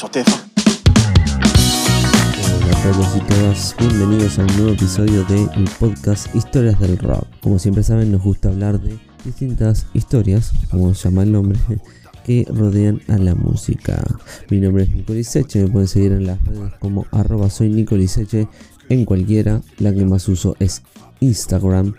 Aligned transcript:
sur 0.00 0.10
TF1. 0.10 0.50
Hola 2.54 2.78
a 2.78 2.82
todos 2.82 3.16
y 3.16 3.20
todas, 3.20 3.76
bienvenidos 3.78 4.38
a 4.38 4.42
un 4.42 4.56
nuevo 4.56 4.70
episodio 4.70 5.24
de 5.24 5.42
el 5.42 5.68
podcast 5.78 6.34
Historias 6.34 6.80
del 6.80 6.96
Rock. 6.96 7.26
Como 7.42 7.58
siempre 7.58 7.82
saben, 7.82 8.10
nos 8.10 8.22
gusta 8.22 8.48
hablar 8.48 8.80
de 8.80 8.98
distintas 9.26 9.86
historias, 9.92 10.52
como 10.70 10.94
se 10.94 11.10
llama 11.10 11.24
el 11.24 11.32
nombre, 11.32 11.58
que 12.24 12.46
rodean 12.48 13.02
a 13.08 13.18
la 13.18 13.34
música. 13.34 14.02
Mi 14.48 14.58
nombre 14.58 14.84
es 14.84 14.90
Nicoliseche, 14.90 15.64
me 15.64 15.68
pueden 15.68 15.88
seguir 15.88 16.12
en 16.12 16.24
las 16.24 16.42
redes 16.46 16.72
como 16.80 17.04
arroba 17.10 17.50
soy 17.50 17.68
Nicoliseche 17.68 18.48
en 18.88 19.04
cualquiera, 19.04 19.60
la 19.80 19.92
que 19.92 20.06
más 20.06 20.26
uso 20.28 20.56
es 20.60 20.82
Instagram. 21.20 21.94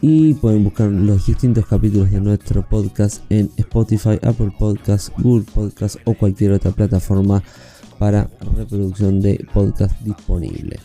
Y 0.00 0.34
pueden 0.34 0.64
buscar 0.64 0.88
los 0.88 1.26
distintos 1.26 1.66
capítulos 1.66 2.10
de 2.10 2.20
nuestro 2.20 2.66
podcast 2.68 3.22
en 3.30 3.50
Spotify, 3.56 4.18
Apple 4.22 4.52
Podcasts, 4.58 5.10
Google 5.18 5.46
Podcasts 5.54 5.98
o 6.04 6.14
cualquier 6.14 6.52
otra 6.52 6.70
plataforma 6.70 7.42
para 7.98 8.28
reproducción 8.54 9.20
de 9.20 9.46
podcast 9.54 9.98
disponible. 10.02 10.78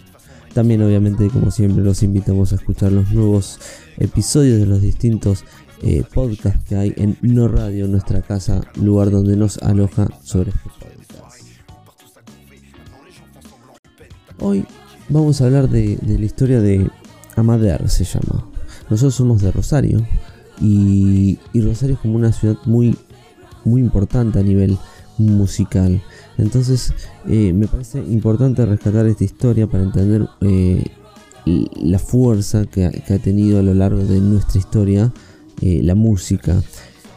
También 0.53 0.81
obviamente 0.81 1.27
como 1.29 1.51
siempre 1.51 1.83
los 1.83 2.03
invitamos 2.03 2.51
a 2.51 2.55
escuchar 2.55 2.91
los 2.91 3.11
nuevos 3.11 3.59
episodios 3.97 4.59
de 4.59 4.65
los 4.65 4.81
distintos 4.81 5.43
eh, 5.81 6.03
podcasts 6.13 6.63
que 6.67 6.75
hay 6.75 6.93
en 6.95 7.17
No 7.21 7.47
Radio, 7.47 7.87
nuestra 7.87 8.21
casa, 8.21 8.61
lugar 8.75 9.11
donde 9.11 9.35
nos 9.35 9.57
aloja 9.59 10.07
sobre 10.23 10.51
este 10.51 10.69
podcast. 10.69 10.91
Hoy 14.39 14.65
vamos 15.09 15.41
a 15.41 15.45
hablar 15.45 15.69
de, 15.69 15.97
de 15.97 16.17
la 16.17 16.25
historia 16.25 16.61
de 16.61 16.89
Amader, 17.35 17.89
se 17.89 18.03
llama. 18.03 18.50
Nosotros 18.91 19.15
somos 19.15 19.41
de 19.41 19.51
Rosario 19.51 20.05
y, 20.59 21.39
y 21.53 21.61
Rosario 21.61 21.95
es 21.95 22.01
como 22.01 22.15
una 22.15 22.33
ciudad 22.33 22.57
muy, 22.65 22.93
muy 23.63 23.79
importante 23.79 24.37
a 24.37 24.43
nivel 24.43 24.77
musical. 25.17 26.03
Entonces 26.37 26.93
eh, 27.25 27.53
me 27.53 27.67
parece 27.67 27.99
importante 27.99 28.65
rescatar 28.65 29.07
esta 29.07 29.23
historia 29.23 29.65
para 29.65 29.83
entender 29.83 30.27
eh, 30.41 30.83
la 31.45 31.99
fuerza 31.99 32.65
que 32.65 32.85
ha, 32.85 32.91
que 32.91 33.13
ha, 33.13 33.19
tenido 33.19 33.59
a 33.59 33.63
lo 33.63 33.73
largo 33.73 34.03
de 34.03 34.19
nuestra 34.19 34.59
historia 34.59 35.13
eh, 35.61 35.79
la 35.81 35.95
música 35.95 36.61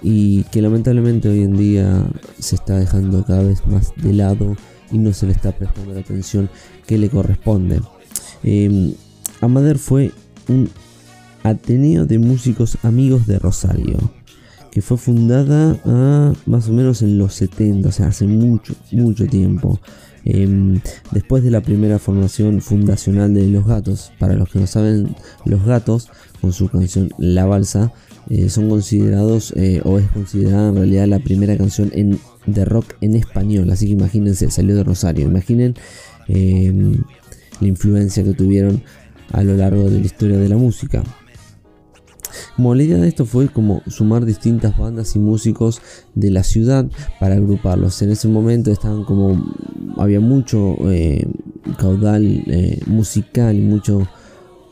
y 0.00 0.44
que 0.44 0.62
lamentablemente 0.62 1.28
hoy 1.28 1.42
en 1.42 1.56
día 1.56 2.06
se 2.38 2.54
está 2.54 2.78
dejando 2.78 3.24
cada 3.24 3.42
vez 3.42 3.66
más 3.66 3.92
de 3.96 4.12
lado 4.12 4.56
y 4.92 4.98
no 4.98 5.12
se 5.12 5.26
le 5.26 5.32
está 5.32 5.50
prestando 5.50 5.92
la 5.92 6.00
atención 6.00 6.48
que 6.86 6.98
le 6.98 7.08
corresponde. 7.08 7.80
Amader 9.40 9.78
fue 9.78 10.12
un 10.48 10.70
Ateneo 11.44 12.06
de 12.06 12.18
Músicos 12.18 12.78
Amigos 12.82 13.26
de 13.26 13.38
Rosario, 13.38 13.98
que 14.72 14.80
fue 14.80 14.96
fundada 14.96 15.78
a, 15.84 16.32
más 16.46 16.68
o 16.70 16.72
menos 16.72 17.02
en 17.02 17.18
los 17.18 17.34
70, 17.34 17.90
o 17.90 17.92
sea, 17.92 18.08
hace 18.08 18.26
mucho, 18.26 18.74
mucho 18.90 19.26
tiempo. 19.26 19.78
Eh, 20.24 20.80
después 21.12 21.44
de 21.44 21.50
la 21.50 21.60
primera 21.60 21.98
formación 21.98 22.62
fundacional 22.62 23.34
de 23.34 23.46
Los 23.46 23.66
Gatos, 23.66 24.10
para 24.18 24.34
los 24.34 24.48
que 24.48 24.58
no 24.58 24.66
saben, 24.66 25.14
Los 25.44 25.66
Gatos, 25.66 26.08
con 26.40 26.54
su 26.54 26.70
canción 26.70 27.10
La 27.18 27.44
Balsa, 27.44 27.92
eh, 28.30 28.48
son 28.48 28.70
considerados, 28.70 29.52
eh, 29.54 29.82
o 29.84 29.98
es 29.98 30.08
considerada 30.12 30.70
en 30.70 30.76
realidad 30.76 31.06
la 31.08 31.18
primera 31.18 31.58
canción 31.58 31.90
en, 31.92 32.18
de 32.46 32.64
rock 32.64 32.94
en 33.02 33.16
español, 33.16 33.70
así 33.70 33.86
que 33.86 33.92
imagínense, 33.92 34.50
salió 34.50 34.74
de 34.74 34.82
Rosario, 34.82 35.26
imaginen 35.26 35.74
la 36.26 37.68
influencia 37.68 38.24
que 38.24 38.32
tuvieron 38.32 38.82
a 39.30 39.42
lo 39.42 39.58
largo 39.58 39.90
de 39.90 40.00
la 40.00 40.06
historia 40.06 40.38
de 40.38 40.48
la 40.48 40.56
música. 40.56 41.02
Como 42.56 42.74
la 42.74 42.82
idea 42.84 42.98
de 42.98 43.08
esto 43.08 43.26
fue 43.26 43.48
como 43.48 43.82
sumar 43.88 44.24
distintas 44.24 44.78
bandas 44.78 45.16
y 45.16 45.18
músicos 45.18 45.80
de 46.14 46.30
la 46.30 46.44
ciudad 46.44 46.86
para 47.18 47.34
agruparlos. 47.34 48.00
En 48.02 48.10
ese 48.10 48.28
momento 48.28 48.70
estaban 48.70 49.04
como 49.04 49.54
había 49.96 50.20
mucho 50.20 50.76
eh, 50.90 51.26
caudal 51.78 52.44
eh, 52.46 52.80
musical 52.86 53.56
y 53.56 53.60
mucho, 53.60 54.06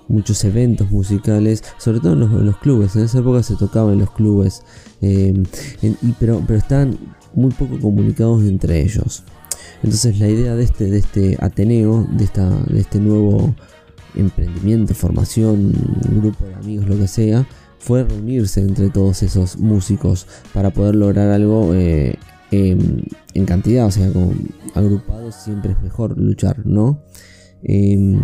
muchos 0.08 0.44
eventos 0.44 0.90
musicales, 0.90 1.64
sobre 1.78 2.00
todo 2.00 2.12
en 2.12 2.46
los, 2.46 2.56
clubes. 2.58 2.94
En 2.94 3.02
esa 3.02 3.18
época 3.18 3.42
se 3.42 3.56
tocaba 3.56 3.92
en 3.92 3.98
los 3.98 4.12
clubes, 4.12 4.62
y, 5.00 5.32
pero, 6.20 6.42
pero 6.46 6.58
estaban 6.58 6.96
muy 7.34 7.50
poco 7.50 7.80
comunicados 7.80 8.42
entre 8.44 8.80
ellos. 8.80 9.24
Entonces 9.82 10.20
la 10.20 10.28
idea 10.28 10.54
de 10.54 10.62
este, 10.62 10.90
de 10.90 10.98
este 10.98 11.36
Ateneo, 11.40 12.06
de, 12.12 12.24
esta, 12.24 12.48
de 12.48 12.80
este 12.80 13.00
nuevo 13.00 13.54
emprendimiento, 14.14 14.94
formación, 14.94 15.72
grupo 16.20 16.44
de 16.44 16.54
amigos, 16.54 16.88
lo 16.88 16.96
que 16.98 17.08
sea, 17.08 17.46
fue 17.82 18.04
reunirse 18.04 18.60
entre 18.60 18.90
todos 18.90 19.24
esos 19.24 19.58
músicos 19.58 20.28
para 20.54 20.70
poder 20.70 20.94
lograr 20.94 21.30
algo 21.30 21.74
eh, 21.74 22.16
en 22.52 23.44
cantidad, 23.44 23.86
o 23.86 23.90
sea, 23.90 24.12
como 24.12 24.32
agrupados 24.74 25.34
siempre 25.34 25.72
es 25.72 25.82
mejor 25.82 26.16
luchar, 26.16 26.64
¿no? 26.64 27.02
Eh, 27.64 28.18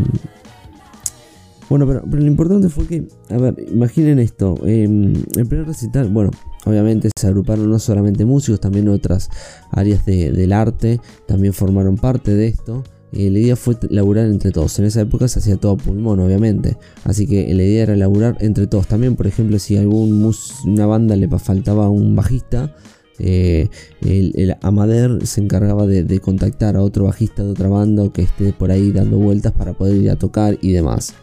bueno, 1.69 1.87
pero, 1.87 2.03
pero, 2.09 2.23
lo 2.23 2.29
importante 2.29 2.69
fue 2.69 2.87
que, 2.87 3.09
a 3.31 3.37
ver, 3.37 3.57
imaginen 3.71 4.21
esto, 4.21 4.55
el 4.65 5.25
primer 5.49 5.67
recital, 5.67 6.09
bueno, 6.09 6.31
obviamente 6.65 7.11
se 7.19 7.27
agruparon 7.27 7.69
no 7.69 7.79
solamente 7.79 8.25
músicos, 8.25 8.61
también 8.61 8.89
otras 8.89 9.29
áreas 9.71 10.07
de, 10.07 10.31
del 10.31 10.53
arte, 10.53 11.01
también 11.27 11.53
formaron 11.53 11.97
parte 11.97 12.35
de 12.35 12.47
esto. 12.47 12.85
Eh, 13.13 13.31
la 13.31 13.39
idea 13.39 13.57
fue 13.57 13.77
laburar 13.91 14.27
entre 14.27 14.51
todos. 14.51 14.79
En 14.79 14.85
esa 14.85 15.01
época 15.01 15.29
se 15.29 15.39
hacía 15.39 15.57
todo 15.57 15.77
pulmón, 15.77 16.21
obviamente. 16.21 16.77
Así 17.05 17.27
que 17.27 17.53
la 17.55 17.63
idea 17.63 17.85
era 17.85 17.97
laburar 17.97 18.37
entre 18.41 18.67
todos. 18.67 18.87
También, 18.87 19.17
por 19.17 19.27
ejemplo, 19.27 19.59
si 19.59 19.77
a 19.77 19.89
una 19.89 20.87
banda 20.87 21.17
le 21.17 21.29
faltaba 21.39 21.89
un 21.89 22.15
bajista, 22.15 22.75
eh, 23.19 23.69
el, 24.03 24.57
Amader 24.63 25.27
se 25.27 25.41
encargaba 25.41 25.87
de, 25.87 26.21
contactar 26.21 26.77
a 26.77 26.83
otro 26.83 27.05
bajista 27.05 27.43
de 27.43 27.51
otra 27.51 27.69
banda 27.69 28.09
que 28.13 28.23
esté 28.23 28.53
por 28.53 28.71
ahí 28.71 28.93
dando 28.93 29.19
vueltas 29.19 29.53
para 29.53 29.73
poder 29.73 29.97
ir 29.97 30.11
a 30.11 30.17
tocar 30.17 30.59
y 30.61 30.73
demás. 30.73 31.15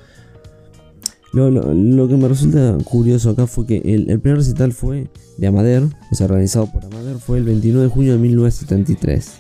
Lo 1.34 2.08
que 2.08 2.16
me 2.16 2.30
resulta 2.30 2.78
curioso 2.86 3.30
acá 3.30 3.46
fue 3.46 3.66
que 3.66 3.78
el, 3.84 4.10
el, 4.10 4.22
primer 4.22 4.38
recital 4.38 4.72
fue 4.72 5.10
de 5.38 5.48
Amader, 5.48 5.84
o 6.10 6.16
sea, 6.16 6.28
organizado 6.28 6.72
por 6.72 6.86
Amader, 6.86 7.18
fue 7.18 7.38
el 7.40 7.44
29 7.44 7.88
de 7.88 7.94
junio 7.94 8.14
de 8.14 8.20
1973. 8.20 9.32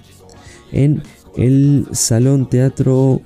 En 0.74 1.02
el 1.38 1.88
Salón 1.92 2.50
Teatro, 2.50 3.22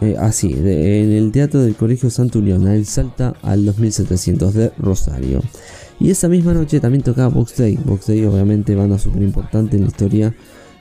eh, 0.00 0.16
así, 0.18 0.54
ah, 0.56 0.68
en 0.68 1.12
el 1.12 1.32
Teatro 1.32 1.60
del 1.62 1.76
Colegio 1.76 2.10
Santulión, 2.10 2.66
el 2.68 2.86
Salta 2.86 3.34
al 3.42 3.64
2700 3.64 4.54
de 4.54 4.72
Rosario. 4.78 5.40
Y 5.98 6.10
esa 6.10 6.28
misma 6.28 6.54
noche 6.54 6.80
también 6.80 7.02
tocaba 7.02 7.28
Box 7.28 7.56
Day. 7.58 7.78
Box 7.84 8.06
Day, 8.06 8.24
obviamente, 8.24 8.74
banda 8.74 8.98
súper 8.98 9.22
importante 9.22 9.76
en 9.76 9.82
la 9.82 9.88
historia 9.88 10.34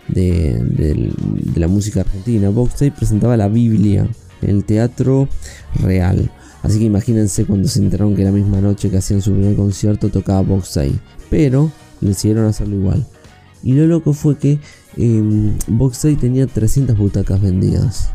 de, 0.08 0.64
de, 0.64 1.12
de, 1.54 1.60
la 1.60 1.68
música 1.68 2.02
argentina. 2.02 2.50
Box 2.50 2.80
Day 2.80 2.92
presentaba 2.92 3.36
la 3.36 3.50
Biblia 3.50 4.08
en 4.42 4.50
el 4.50 4.64
Teatro 4.64 5.28
Real. 5.82 6.32
Así 6.64 6.80
que 6.80 6.86
imagínense 6.86 7.46
cuando 7.46 7.68
se 7.68 7.80
enteraron 7.80 8.16
que 8.16 8.24
la 8.24 8.32
misma 8.32 8.62
noche 8.62 8.90
que 8.90 8.98
hacían 8.98 9.22
su 9.22 9.34
primer 9.34 9.56
concierto 9.56 10.10
tocaba 10.10 10.42
Box 10.42 10.74
Day. 10.76 10.98
Pero 11.30 11.72
decidieron 12.02 12.46
hacerlo 12.46 12.76
igual. 12.78 13.06
Y 13.64 13.74
lo 13.74 13.88
loco 13.88 14.14
fue 14.14 14.38
que 14.38 14.60
eh, 14.98 16.18
tenía 16.20 16.48
300 16.48 16.98
butacas 16.98 17.42
vendidas. 17.42 18.12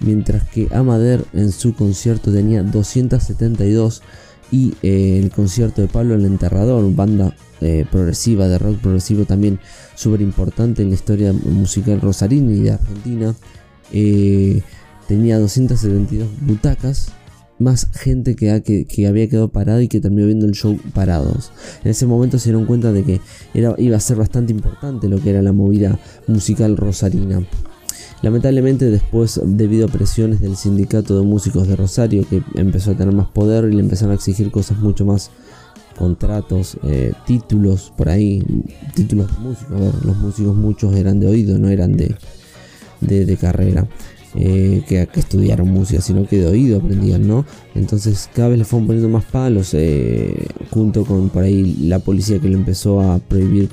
Mientras 0.00 0.44
que 0.48 0.68
Amader 0.72 1.24
en 1.32 1.52
su 1.52 1.74
concierto 1.74 2.32
tenía 2.32 2.62
272. 2.62 4.02
Y 4.50 4.74
eh, 4.82 5.20
el 5.22 5.30
concierto 5.30 5.82
de 5.82 5.88
Pablo 5.88 6.14
el 6.14 6.24
Enterrador, 6.24 6.90
banda 6.94 7.34
eh, 7.60 7.84
progresiva, 7.90 8.48
de 8.48 8.56
rock 8.56 8.78
progresivo 8.78 9.24
también 9.24 9.58
súper 9.94 10.22
importante 10.22 10.82
en 10.82 10.88
la 10.88 10.94
historia 10.94 11.32
musical 11.32 12.00
rosarina 12.00 12.52
y 12.52 12.60
de 12.60 12.70
Argentina, 12.70 13.34
eh, 13.92 14.62
tenía 15.06 15.38
272 15.38 16.28
butacas 16.40 17.12
más 17.58 17.88
gente 17.92 18.36
que, 18.36 18.50
había 19.06 19.28
quedado 19.28 19.48
parada 19.48 19.82
y 19.82 19.88
que 19.88 20.00
terminó 20.00 20.26
viendo 20.26 20.46
el 20.46 20.52
show 20.52 20.78
parados. 20.94 21.50
En 21.84 21.90
ese 21.90 22.06
momento 22.06 22.38
se 22.38 22.50
dieron 22.50 22.66
cuenta 22.66 22.92
de 22.92 23.04
que 23.04 23.20
era, 23.54 23.74
iba 23.78 23.96
a 23.96 24.00
ser 24.00 24.16
bastante 24.16 24.52
importante 24.52 25.08
lo 25.08 25.20
que 25.20 25.30
era 25.30 25.42
la 25.42 25.52
movida 25.52 25.98
musical 26.26 26.76
rosarina. 26.76 27.42
Lamentablemente 28.22 28.90
después, 28.90 29.40
debido 29.44 29.86
a 29.86 29.90
presiones 29.90 30.40
del 30.40 30.56
sindicato 30.56 31.18
de 31.18 31.24
músicos 31.24 31.68
de 31.68 31.76
Rosario, 31.76 32.26
que 32.28 32.42
empezó 32.54 32.92
a 32.92 32.96
tener 32.96 33.14
más 33.14 33.28
poder 33.28 33.70
y 33.70 33.74
le 33.74 33.80
empezaron 33.80 34.12
a 34.12 34.16
exigir 34.16 34.50
cosas 34.50 34.78
mucho 34.78 35.04
más, 35.04 35.30
contratos, 35.96 36.78
eh, 36.84 37.12
títulos, 37.26 37.92
por 37.96 38.08
ahí, 38.08 38.44
títulos 38.94 39.32
de 39.34 39.38
músicos, 39.40 39.72
a 39.72 39.80
ver, 39.80 39.94
los 40.04 40.16
músicos 40.16 40.54
muchos 40.54 40.94
eran 40.94 41.18
de 41.18 41.26
oído, 41.26 41.58
no 41.58 41.68
eran 41.68 41.96
de, 41.96 42.14
de 43.00 43.36
carrera 43.36 43.88
eh, 44.34 44.82
que, 44.86 45.08
estudiaron 45.14 45.68
música, 45.68 46.02
sino 46.02 46.26
que 46.26 46.38
de 46.38 46.46
oído 46.46 46.78
aprendían, 46.78 47.26
¿no? 47.26 47.46
Entonces 47.74 48.28
cada 48.34 48.48
vez 48.48 48.58
le 48.58 48.64
fueron 48.64 48.86
poniendo 48.86 49.08
más 49.08 49.24
palos, 49.24 49.72
eh, 49.72 50.48
junto 50.70 51.04
con 51.04 51.30
por 51.30 51.44
ahí 51.44 51.76
la 51.80 51.98
policía 51.98 52.38
que 52.38 52.48
le 52.48 52.54
empezó 52.54 53.00
a 53.00 53.18
prohibir 53.20 53.70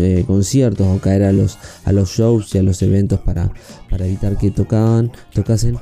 eh, 0.00 0.24
conciertos 0.26 0.86
o 0.86 1.00
caer 1.00 1.22
a 1.22 1.32
los, 1.32 1.58
a 1.84 1.92
los 1.92 2.10
shows 2.10 2.54
y 2.54 2.58
a 2.58 2.62
los 2.62 2.82
eventos 2.82 3.20
para, 3.20 3.52
evitar 3.98 4.36
que 4.36 4.50
tocaban, 4.50 5.12
tocasen. 5.32 5.78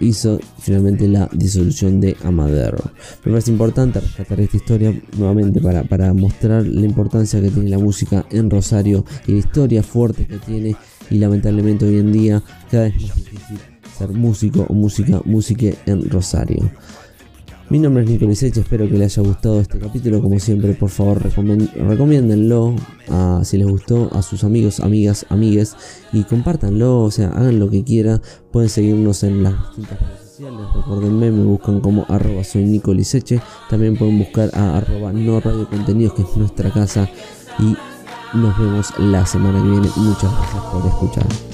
hizo 0.00 0.38
finalmente 0.58 1.08
la 1.08 1.28
disolución 1.32 2.00
de 2.00 2.16
Amadero. 2.24 2.78
Me 3.24 3.32
parece 3.32 3.50
importante 3.50 4.00
rescatar 4.00 4.40
esta 4.40 4.56
historia 4.56 4.94
nuevamente 5.16 5.60
para 5.60 6.12
mostrar 6.12 6.66
la 6.66 6.84
importancia 6.84 7.40
que 7.40 7.50
tiene 7.50 7.70
la 7.70 7.78
música 7.78 8.26
en 8.30 8.50
Rosario 8.50 9.04
y 9.26 9.32
la 9.32 9.38
historia 9.38 9.82
fuerte 9.82 10.26
que 10.26 10.38
tiene 10.38 10.76
y 11.10 11.18
lamentablemente 11.18 11.84
hoy 11.84 11.98
en 11.98 12.12
día 12.12 12.42
cada 12.70 12.84
vez 12.84 12.94
más 13.02 13.16
difícil 13.16 13.58
ser 13.96 14.10
músico 14.10 14.66
o 14.68 14.74
música, 14.74 15.20
música 15.24 15.66
en 15.86 16.08
Rosario. 16.10 16.70
Mi 17.68 17.80
nombre 17.80 18.04
es 18.04 18.08
Nico 18.10 18.26
Liseche, 18.26 18.60
espero 18.60 18.88
que 18.88 18.96
les 18.96 19.18
haya 19.18 19.26
gustado 19.26 19.60
este 19.60 19.80
capítulo. 19.80 20.22
Como 20.22 20.38
siempre, 20.38 20.74
por 20.74 20.88
favor, 20.88 21.20
recomiéndenlo 21.20 22.76
a, 23.08 23.40
si 23.44 23.58
les 23.58 23.66
gustó 23.66 24.08
a 24.12 24.22
sus 24.22 24.44
amigos, 24.44 24.78
amigas, 24.78 25.26
amigues 25.30 25.74
y 26.12 26.22
compártanlo, 26.22 27.02
o 27.02 27.10
sea, 27.10 27.30
hagan 27.30 27.58
lo 27.58 27.68
que 27.68 27.82
quieran. 27.82 28.22
Pueden 28.52 28.68
seguirnos 28.68 29.24
en 29.24 29.42
las 29.42 29.54
distintas 29.54 29.98
redes 30.00 30.20
sociales. 30.20 30.60
Recuerdenme, 30.76 31.32
me 31.32 31.42
buscan 31.42 31.80
como 31.80 32.06
arroba 32.08 32.44
soy. 32.44 32.80
También 33.68 33.96
pueden 33.96 34.18
buscar 34.20 34.48
a 34.54 34.76
arroba 34.76 35.12
no 35.12 35.40
radio 35.40 35.68
contenidos, 35.68 36.14
que 36.14 36.22
es 36.22 36.36
nuestra 36.36 36.70
casa. 36.70 37.10
Y 37.58 37.76
nos 38.32 38.56
vemos 38.58 38.92
la 38.98 39.24
semana 39.26 39.62
que 39.62 39.68
viene. 39.68 39.90
Muchas 39.96 40.32
gracias 40.32 40.62
por 40.64 40.86
escuchar. 40.86 41.45